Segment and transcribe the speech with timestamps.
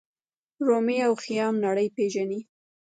[0.67, 2.39] رومي او خیام نړۍ پیژني.